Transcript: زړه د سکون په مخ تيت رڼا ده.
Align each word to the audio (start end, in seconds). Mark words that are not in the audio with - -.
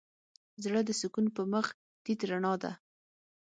زړه 0.63 0.81
د 0.85 0.89
سکون 0.99 1.25
په 1.35 1.43
مخ 1.51 1.65
تيت 2.03 2.19
رڼا 2.29 2.53
ده. 2.63 2.71